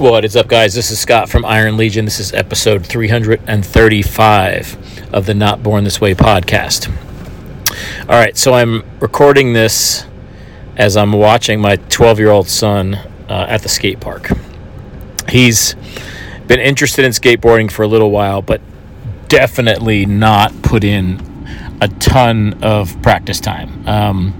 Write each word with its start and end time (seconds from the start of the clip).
What 0.00 0.24
is 0.24 0.34
up, 0.34 0.48
guys? 0.48 0.72
This 0.72 0.90
is 0.90 0.98
Scott 0.98 1.28
from 1.28 1.44
Iron 1.44 1.76
Legion. 1.76 2.06
This 2.06 2.20
is 2.20 2.32
episode 2.32 2.86
335 2.86 5.12
of 5.12 5.26
the 5.26 5.34
Not 5.34 5.62
Born 5.62 5.84
This 5.84 6.00
Way 6.00 6.14
podcast. 6.14 6.88
All 8.08 8.18
right, 8.18 8.34
so 8.34 8.54
I'm 8.54 8.82
recording 8.98 9.52
this 9.52 10.06
as 10.78 10.96
I'm 10.96 11.12
watching 11.12 11.60
my 11.60 11.76
12 11.76 12.18
year 12.18 12.30
old 12.30 12.48
son 12.48 12.94
uh, 12.94 13.44
at 13.46 13.60
the 13.60 13.68
skate 13.68 14.00
park. 14.00 14.30
He's 15.28 15.74
been 16.46 16.60
interested 16.60 17.04
in 17.04 17.10
skateboarding 17.10 17.70
for 17.70 17.82
a 17.82 17.86
little 17.86 18.10
while, 18.10 18.40
but 18.40 18.62
definitely 19.28 20.06
not 20.06 20.62
put 20.62 20.82
in 20.82 21.20
a 21.82 21.88
ton 21.88 22.54
of 22.62 23.02
practice 23.02 23.38
time. 23.38 23.86
Um, 23.86 24.32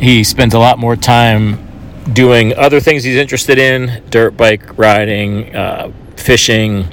he 0.00 0.24
spends 0.24 0.54
a 0.54 0.58
lot 0.58 0.80
more 0.80 0.96
time 0.96 1.65
doing 2.12 2.54
other 2.56 2.80
things 2.80 3.04
he's 3.04 3.16
interested 3.16 3.58
in 3.58 4.02
dirt 4.10 4.36
bike 4.36 4.78
riding, 4.78 5.54
uh, 5.54 5.92
fishing, 6.16 6.86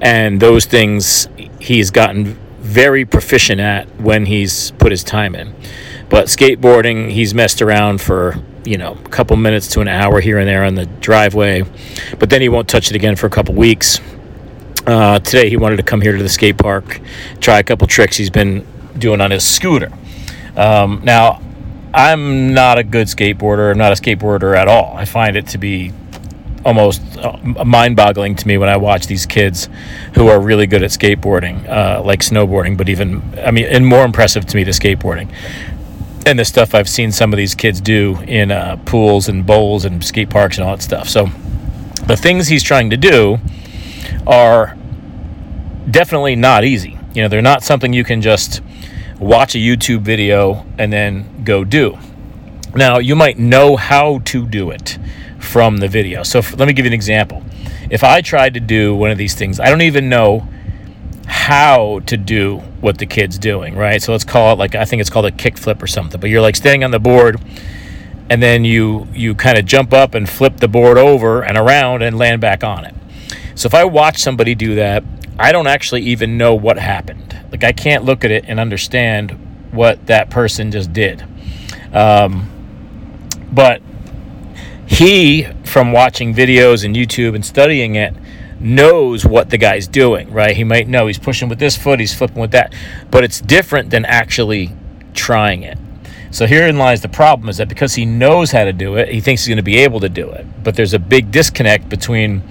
and 0.00 0.40
those 0.40 0.64
things 0.64 1.28
he's 1.60 1.90
gotten 1.90 2.38
very 2.60 3.04
proficient 3.04 3.60
at 3.60 3.88
when 4.00 4.26
he's 4.26 4.70
put 4.72 4.90
his 4.90 5.02
time 5.02 5.34
in. 5.34 5.54
But 6.08 6.26
skateboarding, 6.26 7.10
he's 7.10 7.34
messed 7.34 7.62
around 7.62 8.00
for 8.00 8.36
you 8.64 8.76
know 8.76 8.98
a 9.04 9.08
couple 9.08 9.36
minutes 9.36 9.68
to 9.68 9.80
an 9.80 9.88
hour 9.88 10.20
here 10.20 10.38
and 10.38 10.48
there 10.48 10.64
on 10.64 10.74
the 10.74 10.86
driveway, 10.86 11.64
but 12.18 12.30
then 12.30 12.40
he 12.40 12.48
won't 12.48 12.68
touch 12.68 12.90
it 12.90 12.96
again 12.96 13.16
for 13.16 13.26
a 13.26 13.30
couple 13.30 13.54
weeks. 13.54 14.00
Uh, 14.86 15.18
today 15.20 15.48
he 15.48 15.56
wanted 15.56 15.76
to 15.76 15.82
come 15.82 16.00
here 16.00 16.16
to 16.16 16.22
the 16.22 16.28
skate 16.28 16.58
park, 16.58 17.00
try 17.40 17.58
a 17.58 17.62
couple 17.62 17.86
tricks 17.86 18.16
he's 18.16 18.30
been 18.30 18.66
doing 18.98 19.20
on 19.20 19.30
his 19.30 19.44
scooter. 19.44 19.92
Um, 20.56 21.00
now 21.04 21.40
I'm 21.92 22.54
not 22.54 22.78
a 22.78 22.84
good 22.84 23.08
skateboarder. 23.08 23.70
I'm 23.70 23.78
not 23.78 23.92
a 23.92 24.00
skateboarder 24.00 24.56
at 24.56 24.68
all. 24.68 24.94
I 24.96 25.04
find 25.04 25.36
it 25.36 25.48
to 25.48 25.58
be 25.58 25.92
almost 26.64 27.00
uh, 27.16 27.36
mind 27.64 27.96
boggling 27.96 28.36
to 28.36 28.46
me 28.46 28.58
when 28.58 28.68
I 28.68 28.76
watch 28.76 29.06
these 29.06 29.26
kids 29.26 29.68
who 30.14 30.28
are 30.28 30.40
really 30.40 30.66
good 30.66 30.82
at 30.82 30.90
skateboarding, 30.90 31.68
uh, 31.68 32.02
like 32.04 32.20
snowboarding, 32.20 32.76
but 32.76 32.88
even, 32.88 33.22
I 33.44 33.50
mean, 33.50 33.64
and 33.64 33.86
more 33.86 34.04
impressive 34.04 34.46
to 34.46 34.56
me 34.56 34.64
to 34.64 34.70
skateboarding. 34.70 35.32
And 36.26 36.38
the 36.38 36.44
stuff 36.44 36.74
I've 36.74 36.88
seen 36.88 37.12
some 37.12 37.32
of 37.32 37.38
these 37.38 37.54
kids 37.54 37.80
do 37.80 38.18
in 38.26 38.50
uh, 38.50 38.76
pools 38.84 39.28
and 39.28 39.46
bowls 39.46 39.84
and 39.84 40.04
skate 40.04 40.28
parks 40.28 40.58
and 40.58 40.66
all 40.66 40.76
that 40.76 40.82
stuff. 40.82 41.08
So 41.08 41.30
the 42.06 42.16
things 42.16 42.46
he's 42.46 42.62
trying 42.62 42.90
to 42.90 42.96
do 42.96 43.38
are 44.26 44.76
definitely 45.90 46.36
not 46.36 46.62
easy. 46.64 46.98
You 47.14 47.22
know, 47.22 47.28
they're 47.28 47.42
not 47.42 47.64
something 47.64 47.92
you 47.92 48.04
can 48.04 48.20
just 48.20 48.60
watch 49.20 49.54
a 49.54 49.58
YouTube 49.58 50.00
video, 50.00 50.66
and 50.78 50.92
then 50.92 51.44
go 51.44 51.62
do. 51.64 51.98
Now, 52.74 52.98
you 52.98 53.14
might 53.14 53.38
know 53.38 53.76
how 53.76 54.18
to 54.18 54.46
do 54.46 54.70
it 54.70 54.98
from 55.38 55.76
the 55.76 55.88
video. 55.88 56.24
So, 56.24 56.40
let 56.56 56.66
me 56.66 56.72
give 56.72 56.84
you 56.84 56.90
an 56.90 56.94
example. 56.94 57.42
If 57.90 58.02
I 58.02 58.20
tried 58.20 58.54
to 58.54 58.60
do 58.60 58.94
one 58.94 59.10
of 59.10 59.18
these 59.18 59.34
things, 59.34 59.60
I 59.60 59.68
don't 59.68 59.82
even 59.82 60.08
know 60.08 60.48
how 61.26 62.00
to 62.06 62.16
do 62.16 62.58
what 62.80 62.98
the 62.98 63.06
kid's 63.06 63.38
doing, 63.38 63.76
right? 63.76 64.02
So 64.02 64.10
let's 64.12 64.24
call 64.24 64.52
it 64.52 64.58
like 64.58 64.74
I 64.74 64.84
think 64.84 65.00
it's 65.00 65.10
called 65.10 65.26
a 65.26 65.30
kickflip 65.30 65.80
or 65.82 65.86
something. 65.86 66.20
But 66.20 66.28
you're 66.28 66.40
like 66.40 66.56
standing 66.56 66.82
on 66.82 66.90
the 66.90 66.98
board 66.98 67.40
and 68.28 68.42
then 68.42 68.64
you 68.64 69.06
you 69.12 69.34
kind 69.34 69.58
of 69.58 69.66
jump 69.66 69.92
up 69.92 70.14
and 70.14 70.28
flip 70.28 70.58
the 70.58 70.68
board 70.68 70.98
over 70.98 71.42
and 71.42 71.58
around 71.58 72.02
and 72.02 72.18
land 72.18 72.40
back 72.40 72.64
on 72.64 72.84
it. 72.84 72.94
So 73.54 73.66
if 73.66 73.74
I 73.74 73.84
watch 73.84 74.18
somebody 74.18 74.54
do 74.54 74.76
that, 74.76 75.04
I 75.40 75.52
don't 75.52 75.66
actually 75.66 76.02
even 76.02 76.36
know 76.36 76.54
what 76.54 76.78
happened. 76.78 77.38
Like 77.50 77.64
I 77.64 77.72
can't 77.72 78.04
look 78.04 78.24
at 78.24 78.30
it 78.30 78.44
and 78.46 78.60
understand 78.60 79.30
what 79.72 80.06
that 80.06 80.28
person 80.28 80.70
just 80.70 80.92
did. 80.92 81.24
Um, 81.92 82.48
but 83.50 83.80
he, 84.86 85.46
from 85.64 85.92
watching 85.92 86.34
videos 86.34 86.84
and 86.84 86.94
YouTube 86.94 87.34
and 87.34 87.44
studying 87.44 87.94
it, 87.94 88.14
knows 88.60 89.24
what 89.24 89.48
the 89.48 89.56
guy's 89.56 89.88
doing, 89.88 90.30
right? 90.30 90.54
He 90.54 90.64
might 90.64 90.86
know 90.86 91.06
he's 91.06 91.18
pushing 91.18 91.48
with 91.48 91.58
this 91.58 91.76
foot, 91.76 92.00
he's 92.00 92.14
flipping 92.14 92.40
with 92.40 92.50
that, 92.50 92.74
but 93.10 93.24
it's 93.24 93.40
different 93.40 93.88
than 93.88 94.04
actually 94.04 94.70
trying 95.14 95.62
it. 95.62 95.78
So 96.30 96.46
herein 96.46 96.76
lies 96.76 97.00
the 97.00 97.08
problem 97.08 97.48
is 97.48 97.56
that 97.56 97.68
because 97.68 97.94
he 97.94 98.04
knows 98.04 98.52
how 98.52 98.64
to 98.64 98.72
do 98.72 98.96
it, 98.96 99.08
he 99.08 99.20
thinks 99.20 99.42
he's 99.42 99.48
going 99.48 99.56
to 99.56 99.62
be 99.62 99.78
able 99.78 100.00
to 100.00 100.08
do 100.08 100.30
it. 100.30 100.46
But 100.62 100.76
there's 100.76 100.92
a 100.92 100.98
big 100.98 101.30
disconnect 101.30 101.88
between 101.88 102.42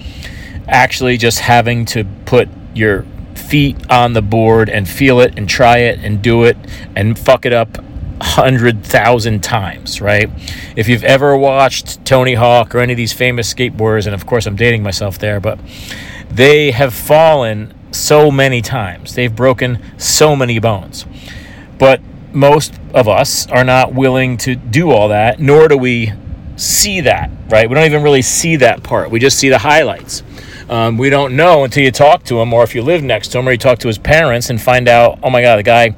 actually 0.68 1.18
just 1.18 1.40
having 1.40 1.86
to 1.86 2.04
put 2.26 2.50
your 2.74 3.06
feet 3.36 3.78
on 3.90 4.14
the 4.14 4.22
board 4.22 4.70
and 4.70 4.88
feel 4.88 5.20
it 5.20 5.38
and 5.38 5.50
try 5.50 5.78
it 5.78 6.00
and 6.00 6.22
do 6.22 6.44
it 6.44 6.58
and 6.96 7.18
fuck 7.18 7.46
it 7.46 7.54
up 7.54 7.78
hundred 8.22 8.84
thousand 8.84 9.42
times, 9.42 10.02
right? 10.02 10.30
If 10.76 10.88
you've 10.90 11.04
ever 11.04 11.38
watched 11.38 12.04
Tony 12.06 12.34
Hawk 12.34 12.76
or 12.76 12.80
any 12.80 12.94
of 12.94 12.98
these 12.98 13.14
famous 13.14 13.54
skateboarders, 13.54 14.06
and 14.06 14.14
of 14.14 14.26
course 14.26 14.46
I'm 14.46 14.56
dating 14.56 14.84
myself 14.84 15.18
there, 15.20 15.40
but 15.40 15.60
they 16.30 16.72
have 16.72 16.94
fallen 16.94 17.74
so 17.92 18.30
many 18.30 18.62
times. 18.62 19.16
They've 19.16 19.34
broken 19.34 19.80
so 19.98 20.36
many 20.36 20.60
bones. 20.60 21.06
But 21.78 22.02
most 22.34 22.80
of 22.94 23.08
us 23.08 23.48
are 23.48 23.64
not 23.64 23.94
willing 23.94 24.38
to 24.38 24.56
do 24.56 24.92
all 24.92 25.08
that, 25.10 25.40
nor 25.40 25.68
do 25.68 25.78
we 25.78 26.14
see 26.56 27.02
that, 27.02 27.32
right? 27.50 27.70
We 27.70 27.76
don't 27.76 27.86
even 27.86 28.04
really 28.04 28.22
see 28.22 28.58
that 28.58 28.84
part. 28.84 29.10
We 29.10 29.20
just 29.20 29.40
see 29.40 29.50
the 29.50 29.60
highlights. 29.60 30.24
Um, 30.70 30.98
we 30.98 31.10
don't 31.10 31.36
know 31.36 31.64
until 31.64 31.84
you 31.84 31.92
talk 31.92 32.24
to 32.26 32.40
him, 32.40 32.54
or 32.54 32.64
if 32.64 32.76
you 32.76 32.82
live 32.82 33.04
next 33.04 33.30
to 33.30 33.40
him, 33.40 33.48
or 33.48 33.52
you 33.52 33.58
talk 33.58 33.80
to 33.80 33.88
his 33.88 33.98
parents 33.98 34.50
and 34.50 34.62
find 34.62 34.88
out, 34.88 35.20
oh 35.24 35.30
my 35.30 35.42
God, 35.42 35.58
the 35.58 35.64
guy 35.64 35.96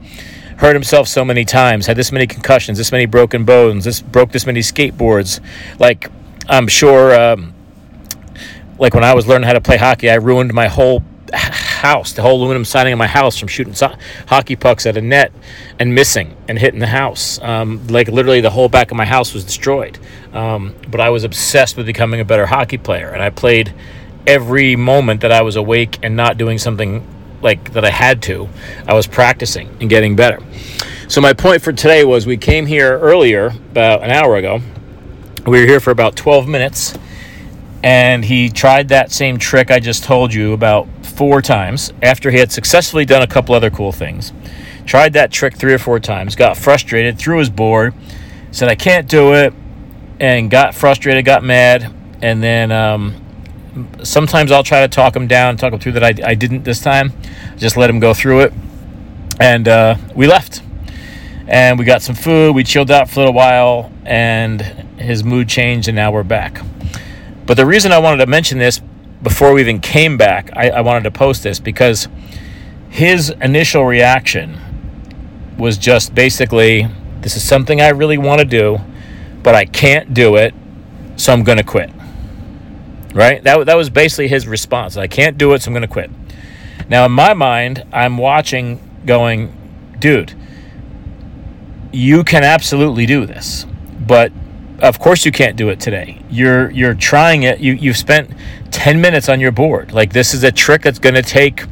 hurt 0.57 0.73
himself 0.73 1.07
so 1.07 1.25
many 1.25 1.43
times, 1.43 1.87
had 1.87 1.97
this 1.97 2.11
many 2.11 2.27
concussions, 2.27 2.77
this 2.77 2.91
many 2.91 3.05
broken 3.05 3.43
bones, 3.43 3.83
this 3.83 4.01
broke 4.01 4.31
this 4.31 4.45
many 4.45 4.61
skateboards. 4.61 5.39
Like 5.79 6.09
I'm 6.47 6.67
sure, 6.67 7.19
um, 7.19 7.53
like 8.77 8.93
when 8.93 9.03
I 9.03 9.13
was 9.13 9.27
learning 9.27 9.47
how 9.47 9.53
to 9.53 9.61
play 9.61 9.77
hockey, 9.77 10.09
I 10.09 10.15
ruined 10.15 10.53
my 10.53 10.67
whole 10.67 11.03
house, 11.33 12.13
the 12.13 12.21
whole 12.21 12.37
aluminum 12.37 12.63
siding 12.63 12.93
of 12.93 12.99
my 12.99 13.07
house 13.07 13.37
from 13.37 13.47
shooting 13.47 13.73
so- 13.73 13.95
hockey 14.27 14.55
pucks 14.55 14.85
at 14.85 14.97
a 14.97 15.01
net 15.01 15.31
and 15.79 15.95
missing 15.95 16.35
and 16.47 16.59
hitting 16.59 16.79
the 16.79 16.87
house. 16.87 17.41
Um, 17.41 17.87
like 17.87 18.07
literally, 18.07 18.41
the 18.41 18.49
whole 18.51 18.69
back 18.69 18.91
of 18.91 18.97
my 18.97 19.05
house 19.05 19.33
was 19.33 19.43
destroyed. 19.43 19.97
Um, 20.33 20.75
but 20.89 21.01
I 21.01 21.09
was 21.09 21.23
obsessed 21.23 21.75
with 21.75 21.85
becoming 21.85 22.19
a 22.19 22.25
better 22.25 22.45
hockey 22.45 22.77
player, 22.77 23.09
and 23.09 23.21
I 23.21 23.29
played 23.29 23.73
every 24.27 24.75
moment 24.75 25.21
that 25.21 25.31
I 25.31 25.41
was 25.41 25.55
awake 25.55 25.99
and 26.03 26.15
not 26.15 26.37
doing 26.37 26.57
something 26.57 27.05
like 27.41 27.73
that 27.73 27.83
I 27.83 27.89
had 27.89 28.21
to, 28.23 28.49
I 28.87 28.93
was 28.93 29.07
practicing 29.07 29.75
and 29.79 29.89
getting 29.89 30.15
better. 30.15 30.39
So 31.07 31.21
my 31.21 31.33
point 31.33 31.61
for 31.61 31.73
today 31.73 32.05
was 32.05 32.25
we 32.25 32.37
came 32.37 32.65
here 32.65 32.99
earlier, 32.99 33.47
about 33.47 34.03
an 34.03 34.11
hour 34.11 34.35
ago. 34.37 34.61
We 35.45 35.59
were 35.59 35.65
here 35.65 35.79
for 35.79 35.91
about 35.91 36.15
12 36.15 36.47
minutes 36.47 36.97
and 37.83 38.23
he 38.23 38.49
tried 38.49 38.89
that 38.89 39.11
same 39.11 39.37
trick 39.37 39.71
I 39.71 39.79
just 39.79 40.03
told 40.03 40.33
you 40.33 40.53
about 40.53 40.87
four 41.03 41.41
times 41.41 41.91
after 42.01 42.29
he 42.29 42.37
had 42.37 42.51
successfully 42.51 43.05
done 43.05 43.21
a 43.21 43.27
couple 43.27 43.55
other 43.55 43.69
cool 43.69 43.91
things. 43.91 44.31
Tried 44.85 45.13
that 45.13 45.31
trick 45.31 45.55
three 45.55 45.73
or 45.73 45.79
four 45.79 45.99
times, 45.99 46.35
got 46.35 46.57
frustrated, 46.57 47.17
threw 47.17 47.39
his 47.39 47.49
board, 47.49 47.93
said 48.51 48.69
I 48.69 48.75
can't 48.75 49.07
do 49.07 49.33
it, 49.33 49.53
and 50.19 50.51
got 50.51 50.75
frustrated, 50.75 51.25
got 51.25 51.43
mad, 51.43 51.91
and 52.21 52.43
then 52.43 52.71
um, 52.71 53.20
sometimes 54.03 54.51
I'll 54.51 54.63
try 54.63 54.81
to 54.81 54.87
talk 54.87 55.15
him 55.15 55.27
down, 55.27 55.57
talk 55.57 55.73
him 55.73 55.79
through 55.79 55.93
that 55.93 56.03
I, 56.03 56.31
I 56.31 56.35
didn't 56.35 56.63
this 56.63 56.81
time. 56.81 57.13
Just 57.57 57.77
let 57.77 57.89
him 57.89 57.99
go 57.99 58.13
through 58.13 58.41
it. 58.41 58.53
And 59.39 59.67
uh, 59.67 59.95
we 60.15 60.27
left. 60.27 60.61
And 61.47 61.77
we 61.79 61.85
got 61.85 62.01
some 62.01 62.15
food. 62.15 62.55
We 62.55 62.63
chilled 62.63 62.91
out 62.91 63.09
for 63.09 63.15
a 63.15 63.23
little 63.23 63.33
while. 63.33 63.91
And 64.05 64.61
his 64.97 65.23
mood 65.23 65.49
changed. 65.49 65.87
And 65.87 65.95
now 65.95 66.11
we're 66.11 66.23
back. 66.23 66.61
But 67.45 67.55
the 67.55 67.65
reason 67.65 67.91
I 67.91 67.99
wanted 67.99 68.17
to 68.17 68.27
mention 68.27 68.57
this 68.57 68.81
before 69.21 69.53
we 69.53 69.61
even 69.61 69.79
came 69.79 70.17
back, 70.17 70.49
I, 70.55 70.69
I 70.69 70.81
wanted 70.81 71.03
to 71.03 71.11
post 71.11 71.43
this 71.43 71.59
because 71.59 72.07
his 72.89 73.29
initial 73.41 73.85
reaction 73.85 74.59
was 75.57 75.77
just 75.77 76.15
basically 76.15 76.87
this 77.21 77.35
is 77.35 77.43
something 77.43 77.79
I 77.79 77.89
really 77.89 78.17
want 78.17 78.39
to 78.39 78.45
do, 78.45 78.79
but 79.43 79.53
I 79.53 79.65
can't 79.65 80.13
do 80.13 80.35
it. 80.37 80.55
So 81.17 81.31
I'm 81.31 81.43
going 81.43 81.59
to 81.59 81.63
quit 81.63 81.91
right? 83.13 83.43
That, 83.43 83.65
that 83.65 83.77
was 83.77 83.89
basically 83.89 84.27
his 84.27 84.47
response. 84.47 84.97
I 84.97 85.07
can't 85.07 85.37
do 85.37 85.53
it, 85.53 85.61
so 85.61 85.69
I'm 85.69 85.73
going 85.73 85.81
to 85.81 85.87
quit. 85.87 86.11
Now, 86.89 87.05
in 87.05 87.11
my 87.11 87.33
mind, 87.33 87.85
I'm 87.91 88.17
watching 88.17 89.01
going, 89.05 89.55
dude, 89.99 90.33
you 91.91 92.23
can 92.23 92.43
absolutely 92.43 93.05
do 93.05 93.25
this, 93.25 93.65
but 93.99 94.31
of 94.79 94.99
course 94.99 95.25
you 95.25 95.31
can't 95.31 95.55
do 95.55 95.69
it 95.69 95.79
today. 95.79 96.21
You're 96.29 96.71
you're 96.71 96.95
trying 96.95 97.43
it. 97.43 97.59
You 97.59 97.73
you've 97.73 97.97
spent 97.97 98.31
10 98.71 98.99
minutes 98.99 99.29
on 99.29 99.39
your 99.39 99.51
board. 99.51 99.91
Like 99.91 100.11
this 100.13 100.33
is 100.33 100.43
a 100.43 100.51
trick 100.51 100.81
that's 100.81 100.99
going 100.99 101.15
to 101.15 101.21
take 101.21 101.65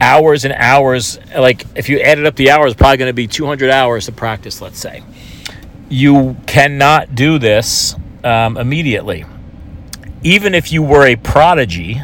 hours 0.00 0.44
and 0.44 0.54
hours. 0.54 1.18
Like 1.36 1.64
if 1.74 1.88
you 1.88 2.00
added 2.00 2.26
up 2.26 2.36
the 2.36 2.50
hours, 2.50 2.74
probably 2.74 2.98
going 2.98 3.08
to 3.10 3.14
be 3.14 3.26
200 3.26 3.70
hours 3.70 4.06
to 4.06 4.12
practice. 4.12 4.60
Let's 4.60 4.78
say 4.78 5.02
you 5.88 6.36
cannot 6.46 7.14
do 7.14 7.38
this 7.38 7.96
um, 8.22 8.56
immediately 8.56 9.24
even 10.22 10.54
if 10.54 10.72
you 10.72 10.82
were 10.82 11.06
a 11.06 11.16
prodigy, 11.16 12.02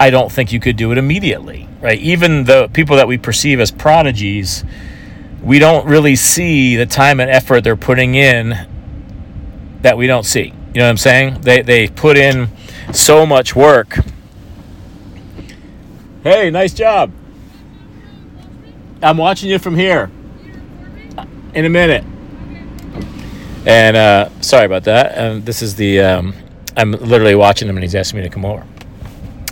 I 0.00 0.10
don't 0.10 0.32
think 0.32 0.52
you 0.52 0.60
could 0.60 0.76
do 0.76 0.90
it 0.92 0.98
immediately, 0.98 1.68
right? 1.80 1.98
Even 1.98 2.44
the 2.44 2.68
people 2.72 2.96
that 2.96 3.06
we 3.06 3.18
perceive 3.18 3.60
as 3.60 3.70
prodigies, 3.70 4.64
we 5.42 5.58
don't 5.58 5.86
really 5.86 6.16
see 6.16 6.76
the 6.76 6.86
time 6.86 7.20
and 7.20 7.30
effort 7.30 7.62
they're 7.62 7.76
putting 7.76 8.14
in 8.14 8.66
that 9.82 9.96
we 9.96 10.06
don't 10.06 10.24
see. 10.24 10.52
You 10.74 10.78
know 10.78 10.84
what 10.84 10.90
I'm 10.90 10.96
saying? 10.96 11.40
They, 11.42 11.62
they 11.62 11.88
put 11.88 12.16
in 12.16 12.48
so 12.92 13.26
much 13.26 13.54
work. 13.54 13.98
Hey, 16.22 16.50
nice 16.50 16.72
job. 16.72 17.12
I'm 19.02 19.16
watching 19.16 19.50
you 19.50 19.58
from 19.58 19.76
here. 19.76 20.10
In 21.54 21.64
a 21.64 21.68
minute. 21.68 22.04
And 23.66 23.96
uh, 23.96 24.30
sorry 24.40 24.66
about 24.66 24.84
that. 24.84 25.16
And 25.16 25.44
this 25.44 25.62
is 25.62 25.74
the. 25.76 26.00
Um, 26.00 26.34
I'm 26.76 26.92
literally 26.92 27.34
watching 27.34 27.68
him, 27.68 27.76
and 27.76 27.84
he's 27.84 27.94
asking 27.94 28.20
me 28.20 28.28
to 28.28 28.32
come 28.32 28.44
over. 28.44 28.66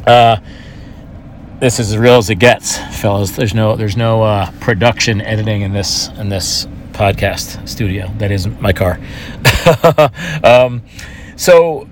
Uh, 0.06 0.36
this 1.60 1.78
is 1.78 1.92
as 1.92 1.98
real 1.98 2.16
as 2.16 2.30
it 2.30 2.36
gets, 2.36 2.78
fellas. 3.00 3.32
There's 3.32 3.54
no 3.54 3.76
there's 3.76 3.96
no 3.96 4.22
uh, 4.22 4.50
production 4.60 5.20
editing 5.20 5.62
in 5.62 5.72
this 5.72 6.08
in 6.18 6.30
this 6.30 6.66
podcast 6.92 7.68
studio. 7.68 8.10
That 8.18 8.30
is 8.30 8.46
my 8.46 8.72
car. 8.72 8.98
um, 10.44 10.82
so 11.36 11.86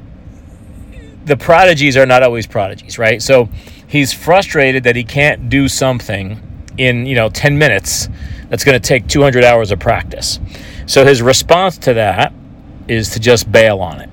the 1.26 1.36
prodigies 1.36 1.96
are 1.96 2.06
not 2.06 2.22
always 2.22 2.46
prodigies, 2.46 2.98
right? 2.98 3.20
So 3.20 3.50
he's 3.86 4.12
frustrated 4.12 4.84
that 4.84 4.96
he 4.96 5.04
can't 5.04 5.50
do 5.50 5.68
something 5.68 6.42
in 6.78 7.04
you 7.04 7.14
know 7.14 7.28
10 7.28 7.58
minutes 7.58 8.08
that's 8.48 8.64
going 8.64 8.80
to 8.80 8.86
take 8.86 9.06
200 9.08 9.44
hours 9.44 9.70
of 9.70 9.78
practice. 9.78 10.40
So 10.86 11.04
his 11.04 11.20
response 11.20 11.76
to 11.78 11.94
that 11.94 12.32
is 12.88 13.10
to 13.10 13.20
just 13.20 13.52
bail 13.52 13.80
on 13.80 14.00
it. 14.00 14.08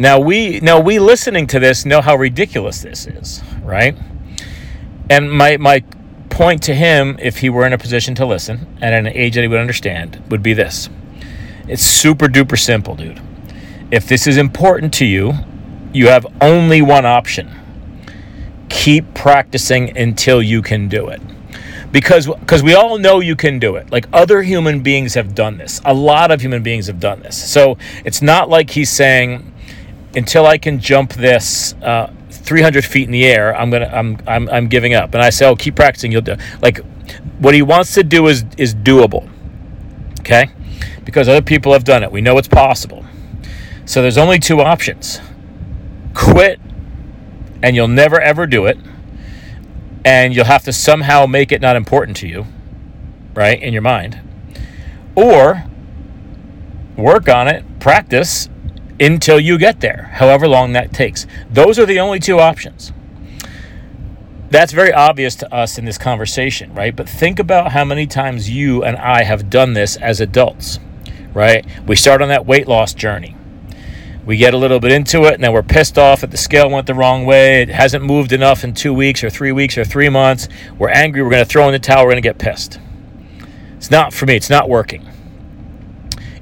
Now 0.00 0.18
we 0.18 0.60
now 0.60 0.80
we 0.80 0.98
listening 0.98 1.46
to 1.48 1.60
this 1.60 1.84
know 1.84 2.00
how 2.00 2.16
ridiculous 2.16 2.80
this 2.80 3.06
is, 3.06 3.42
right? 3.62 3.94
And 5.10 5.30
my 5.30 5.58
my 5.58 5.80
point 6.30 6.62
to 6.62 6.74
him, 6.74 7.18
if 7.20 7.36
he 7.40 7.50
were 7.50 7.66
in 7.66 7.74
a 7.74 7.78
position 7.78 8.14
to 8.14 8.24
listen 8.24 8.66
and 8.80 8.94
at 8.94 9.06
an 9.06 9.08
age 9.08 9.34
that 9.34 9.42
he 9.42 9.48
would 9.48 9.60
understand, 9.60 10.22
would 10.30 10.42
be 10.42 10.54
this. 10.54 10.88
It's 11.68 11.82
super 11.82 12.28
duper 12.28 12.58
simple, 12.58 12.94
dude. 12.94 13.20
If 13.90 14.06
this 14.06 14.26
is 14.26 14.38
important 14.38 14.94
to 14.94 15.04
you, 15.04 15.34
you 15.92 16.08
have 16.08 16.26
only 16.40 16.80
one 16.80 17.04
option. 17.04 17.50
Keep 18.70 19.12
practicing 19.12 19.94
until 19.98 20.40
you 20.40 20.62
can 20.62 20.88
do 20.88 21.08
it 21.08 21.20
because 21.92 22.26
because 22.26 22.62
we 22.62 22.74
all 22.74 22.96
know 22.96 23.20
you 23.20 23.36
can 23.36 23.58
do 23.58 23.76
it 23.76 23.90
like 23.92 24.06
other 24.14 24.42
human 24.42 24.80
beings 24.80 25.12
have 25.12 25.34
done 25.34 25.58
this 25.58 25.80
a 25.84 25.92
lot 25.92 26.30
of 26.30 26.40
human 26.40 26.62
beings 26.62 26.86
have 26.86 27.00
done 27.00 27.20
this 27.20 27.36
so 27.52 27.76
it's 28.04 28.22
not 28.22 28.48
like 28.48 28.70
he's 28.70 28.88
saying 28.88 29.52
until 30.14 30.46
i 30.46 30.58
can 30.58 30.78
jump 30.78 31.12
this 31.14 31.74
uh, 31.82 32.12
300 32.30 32.84
feet 32.84 33.04
in 33.04 33.12
the 33.12 33.24
air 33.24 33.56
i'm 33.56 33.70
gonna 33.70 33.86
I'm, 33.86 34.18
I'm 34.26 34.48
i'm 34.48 34.68
giving 34.68 34.94
up. 34.94 35.14
And 35.14 35.22
i 35.22 35.30
say 35.30 35.46
oh 35.46 35.56
keep 35.56 35.76
practicing 35.76 36.12
you'll 36.12 36.22
do 36.22 36.36
like 36.62 36.78
what 37.38 37.54
he 37.54 37.62
wants 37.62 37.94
to 37.94 38.02
do 38.02 38.26
is 38.28 38.44
is 38.56 38.74
doable 38.74 39.28
okay? 40.20 40.50
Because 41.04 41.28
other 41.28 41.42
people 41.42 41.72
have 41.72 41.84
done 41.84 42.02
it. 42.02 42.12
We 42.12 42.20
know 42.20 42.38
it's 42.38 42.48
possible. 42.48 43.04
So 43.84 44.00
there's 44.02 44.18
only 44.18 44.38
two 44.38 44.60
options. 44.60 45.20
Quit 46.14 46.60
and 47.62 47.74
you'll 47.74 47.88
never 47.88 48.20
ever 48.20 48.46
do 48.46 48.66
it 48.66 48.78
and 50.04 50.34
you'll 50.34 50.44
have 50.46 50.64
to 50.64 50.72
somehow 50.72 51.26
make 51.26 51.52
it 51.52 51.60
not 51.60 51.76
important 51.76 52.16
to 52.18 52.28
you, 52.28 52.46
right, 53.34 53.60
in 53.60 53.72
your 53.72 53.82
mind, 53.82 54.18
or 55.14 55.64
work 56.96 57.28
on 57.28 57.48
it, 57.48 57.64
practice 57.80 58.48
until 59.00 59.40
you 59.40 59.58
get 59.58 59.80
there, 59.80 60.10
however 60.14 60.46
long 60.46 60.72
that 60.74 60.92
takes. 60.92 61.26
Those 61.50 61.78
are 61.78 61.86
the 61.86 61.98
only 61.98 62.20
two 62.20 62.38
options. 62.38 62.92
That's 64.50 64.72
very 64.72 64.92
obvious 64.92 65.34
to 65.36 65.54
us 65.54 65.78
in 65.78 65.84
this 65.84 65.98
conversation, 65.98 66.74
right? 66.74 66.94
But 66.94 67.08
think 67.08 67.38
about 67.38 67.72
how 67.72 67.84
many 67.84 68.06
times 68.06 68.50
you 68.50 68.84
and 68.84 68.96
I 68.96 69.22
have 69.22 69.48
done 69.48 69.72
this 69.72 69.96
as 69.96 70.20
adults, 70.20 70.78
right? 71.32 71.64
We 71.86 71.96
start 71.96 72.20
on 72.20 72.28
that 72.28 72.46
weight 72.46 72.68
loss 72.68 72.92
journey 72.92 73.36
we 74.30 74.36
get 74.36 74.54
a 74.54 74.56
little 74.56 74.78
bit 74.78 74.92
into 74.92 75.24
it 75.24 75.34
and 75.34 75.42
then 75.42 75.52
we're 75.52 75.62
pissed 75.62 75.98
off 75.98 76.20
that 76.20 76.30
the 76.30 76.36
scale 76.36 76.70
went 76.70 76.86
the 76.86 76.94
wrong 76.94 77.24
way. 77.24 77.62
It 77.62 77.68
hasn't 77.68 78.04
moved 78.04 78.32
enough 78.32 78.64
in 78.64 78.74
two 78.74 78.92
weeks 78.92 79.24
or 79.24 79.30
three 79.30 79.50
weeks 79.50 79.78
or 79.78 79.84
three 79.84 80.08
months. 80.08 80.48
We're 80.78 80.90
angry. 80.90 81.22
We're 81.22 81.30
going 81.30 81.44
to 81.44 81.48
throw 81.48 81.66
in 81.66 81.72
the 81.72 81.78
towel. 81.78 82.04
We're 82.04 82.12
going 82.12 82.22
to 82.22 82.28
get 82.28 82.38
pissed. 82.38 82.78
It's 83.76 83.90
not 83.90 84.12
for 84.12 84.26
me. 84.26 84.36
It's 84.36 84.50
not 84.50 84.68
working. 84.68 85.08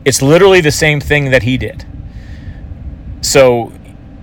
It's 0.05 0.21
literally 0.21 0.61
the 0.61 0.71
same 0.71 1.01
thing 1.01 1.31
that 1.31 1.45
he 1.45 1.57
did. 1.57 1.87
So 3.21 3.73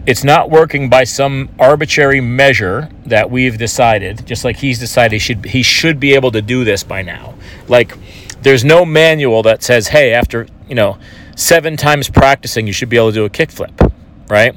it's 0.05 0.23
not 0.23 0.49
working 0.49 0.89
by 0.89 1.03
some 1.03 1.49
arbitrary 1.59 2.21
measure 2.21 2.89
that 3.05 3.29
we've 3.29 3.57
decided, 3.57 4.25
just 4.25 4.43
like 4.43 4.57
he's 4.57 4.79
decided 4.79 5.13
he 5.13 5.19
should 5.19 5.45
he 5.45 5.63
should 5.63 5.99
be 5.99 6.13
able 6.13 6.31
to 6.31 6.41
do 6.41 6.63
this 6.63 6.83
by 6.83 7.01
now. 7.01 7.33
Like 7.67 7.97
there's 8.41 8.63
no 8.63 8.85
manual 8.85 9.41
that 9.43 9.63
says, 9.63 9.87
hey, 9.87 10.13
after, 10.13 10.47
you 10.69 10.75
know, 10.75 10.99
seven 11.35 11.77
times 11.77 12.09
practicing, 12.09 12.67
you 12.67 12.73
should 12.73 12.89
be 12.89 12.97
able 12.97 13.09
to 13.09 13.15
do 13.15 13.25
a 13.25 13.29
kickflip, 13.29 13.91
right? 14.29 14.55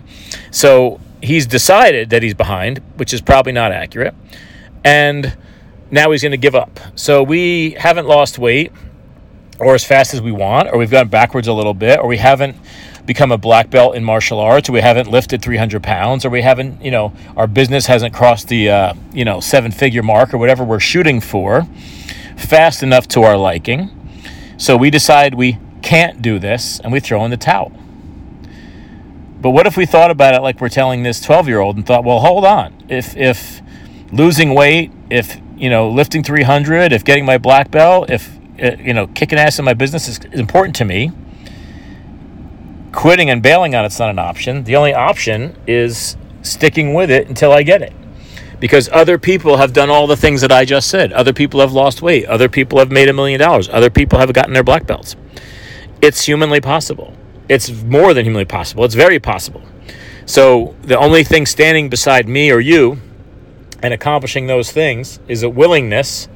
So 0.51 1.01
he's 1.23 1.47
decided 1.47 2.11
that 2.11 2.23
he's 2.23 2.35
behind, 2.35 2.79
which 2.97 3.15
is 3.15 3.23
probably 3.23 3.53
not 3.53 3.73
accurate. 3.73 4.15
And 4.85 5.37
now 5.91 6.11
he's 6.11 6.21
going 6.23 6.33
to 6.33 6.37
give 6.37 6.55
up. 6.55 6.79
So 6.97 7.23
we 7.23 7.71
haven't 7.73 8.07
lost 8.07 8.39
weight 8.39 8.73
or 9.59 9.75
as 9.75 9.85
fast 9.85 10.15
as 10.15 10.21
we 10.21 10.33
want, 10.33 10.69
or 10.71 10.79
we've 10.79 10.91
gone 10.91 11.09
backwards 11.09 11.49
a 11.49 11.53
little 11.53 11.75
bit, 11.75 11.99
or 11.99 12.07
we 12.07 12.19
haven't 12.19 12.57
become 13.09 13.33
a 13.33 13.39
black 13.39 13.71
belt 13.71 13.97
in 13.97 14.05
martial 14.05 14.39
arts, 14.39 14.69
or 14.69 14.73
we 14.73 14.83
haven't 14.83 15.11
lifted 15.11 15.41
300 15.41 15.83
pounds, 15.83 16.27
or 16.27 16.29
we 16.29 16.43
haven't, 16.43 16.85
you 16.85 16.91
know, 16.91 17.11
our 17.39 17.47
business 17.47 17.87
hasn't 17.87 18.13
crossed 18.13 18.49
the, 18.49 18.69
uh, 18.69 18.95
you 19.15 19.25
know, 19.25 19.41
seven 19.41 19.73
figure 19.73 20.03
mark 20.03 20.35
or 20.35 20.39
whatever 20.39 20.63
we're 20.63 20.79
shooting 20.79 21.19
for 21.19 21.67
fast 22.37 22.83
enough 22.83 23.09
to 23.09 23.23
our 23.23 23.39
liking. 23.39 23.91
So 24.59 24.77
we 24.77 24.91
decide 24.91 25.35
we 25.35 25.59
can't 25.81 26.21
do 26.21 26.39
this 26.39 26.81
and 26.81 26.93
we 26.93 27.01
throw 27.01 27.25
in 27.25 27.31
the 27.31 27.39
towel. 27.39 27.73
But 29.41 29.51
what 29.51 29.67
if 29.67 29.79
we 29.79 29.87
thought 29.87 30.11
about 30.11 30.35
it 30.35 30.43
like 30.43 30.61
we're 30.61 30.69
telling 30.69 31.03
this 31.03 31.19
12 31.23 31.49
year 31.49 31.61
old 31.61 31.77
and 31.77 31.87
thought, 31.87 32.05
well, 32.05 32.21
hold 32.21 32.45
on. 32.45 32.75
If, 32.91 33.17
if 33.17 33.63
losing 34.13 34.53
weight, 34.53 34.93
if, 35.09 35.41
you 35.57 35.71
know, 35.71 35.89
lifting 35.89 36.23
300, 36.23 36.93
if 36.93 37.05
getting 37.05 37.25
my 37.25 37.39
black 37.39 37.71
belt, 37.71 38.11
if, 38.11 38.37
uh, 38.63 38.73
you 38.79 38.93
know, 38.93 39.07
kicking 39.07 39.39
ass 39.39 39.59
in 39.59 39.65
my 39.65 39.73
business 39.73 40.09
is 40.09 40.19
important 40.35 40.77
to 40.77 40.85
me, 40.85 41.11
quitting 42.99 43.31
and 43.31 43.43
bailing 43.43 43.75
on 43.75 43.85
it's 43.85 43.99
not 43.99 44.11
an 44.11 44.19
option. 44.19 44.65
The 44.65 44.75
only 44.75 44.93
option 44.93 45.57
is 45.67 46.17
sticking 46.43 46.95
with 46.95 47.11
it 47.11 47.29
until 47.29 47.53
I 47.53 47.63
get 47.63 47.81
it. 47.81 47.93
Because 48.59 48.89
other 48.89 49.19
people 49.19 49.59
have 49.59 49.73
done 49.73 49.89
all 49.89 50.09
the 50.09 50.17
things 50.17 50.41
that 50.41 50.51
I 50.51 50.65
just 50.65 50.89
said. 50.89 51.13
Other 51.13 51.33
people 51.33 51.61
have 51.61 51.73
lost 51.73 52.03
weight. 52.03 52.27
Other 52.27 52.49
people 52.49 52.81
have 52.81 52.91
made 52.91 53.09
a 53.09 53.13
million 53.13 53.39
dollars. 53.39 53.69
Other 53.69 53.89
people 53.89 54.19
have 54.19 54.33
gotten 54.33 54.53
their 54.53 54.65
black 54.65 54.85
belts 54.85 55.15
it's 56.01 56.25
humanly 56.25 56.61
possible. 56.61 57.15
It's 57.49 57.71
more 57.71 58.15
than 58.15 58.25
humanly 58.25 58.45
possible. 58.45 58.85
It's 58.85 58.95
very 58.95 59.19
possible. 59.19 59.63
So 60.27 60.75
the 60.83 60.99
only 60.99 61.25
thing 61.25 61.47
standing 61.47 61.89
beside 61.89 62.29
me 62.29 62.51
or 62.51 62.61
you 62.61 62.99
and 63.83 63.95
accomplishing 63.95 64.47
those 64.47 64.71
things 64.71 65.19
is 65.29 65.43
a 65.43 65.49
willingness 65.49 66.29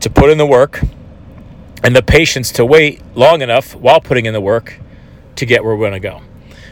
to 0.00 0.10
put 0.10 0.30
in 0.30 0.38
the 0.38 0.46
work 0.46 0.80
and 1.82 1.94
the 1.94 2.02
patience 2.02 2.50
to 2.52 2.64
wait 2.64 3.00
long 3.14 3.42
enough 3.42 3.74
while 3.74 4.00
putting 4.00 4.26
in 4.26 4.32
the 4.32 4.40
work 4.40 4.80
to 5.36 5.46
get 5.46 5.64
where 5.64 5.74
we're 5.74 5.90
going 5.90 6.00
to 6.00 6.08
go. 6.08 6.20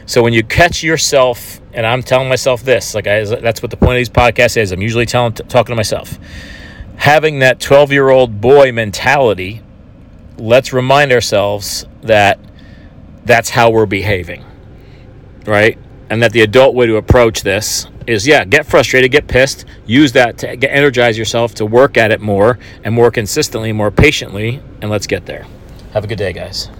So 0.05 0.21
when 0.21 0.33
you 0.33 0.43
catch 0.43 0.83
yourself, 0.83 1.61
and 1.73 1.85
I'm 1.85 2.03
telling 2.03 2.29
myself 2.29 2.63
this, 2.63 2.93
like 2.93 3.07
I, 3.07 3.23
that's 3.23 3.61
what 3.61 3.71
the 3.71 3.77
point 3.77 3.93
of 3.93 3.97
these 3.97 4.09
podcasts 4.09 4.57
is. 4.57 4.71
I'm 4.71 4.81
usually 4.81 5.05
telling, 5.05 5.33
talking 5.33 5.71
to 5.71 5.75
myself. 5.75 6.17
Having 6.97 7.39
that 7.39 7.59
12 7.59 7.91
year 7.91 8.09
old 8.09 8.41
boy 8.41 8.71
mentality 8.71 9.61
let's 10.37 10.73
remind 10.73 11.11
ourselves 11.11 11.85
that 12.01 12.39
that's 13.25 13.49
how 13.49 13.69
we're 13.69 13.85
behaving, 13.85 14.43
right? 15.45 15.77
And 16.09 16.21
that 16.21 16.33
the 16.33 16.41
adult 16.41 16.75
way 16.75 16.85
to 16.87 16.97
approach 16.97 17.41
this 17.41 17.87
is 18.05 18.27
yeah, 18.27 18.43
get 18.43 18.65
frustrated, 18.65 19.11
get 19.11 19.27
pissed, 19.27 19.65
use 19.85 20.11
that 20.11 20.37
to 20.39 20.55
get, 20.57 20.69
energize 20.69 21.17
yourself 21.17 21.55
to 21.55 21.65
work 21.65 21.97
at 21.97 22.11
it 22.11 22.19
more 22.19 22.59
and 22.83 22.93
more 22.93 23.11
consistently, 23.11 23.71
more 23.71 23.91
patiently, 23.91 24.61
and 24.81 24.91
let's 24.91 25.07
get 25.07 25.25
there. 25.25 25.45
Have 25.93 26.03
a 26.03 26.07
good 26.07 26.17
day, 26.17 26.33
guys. 26.33 26.69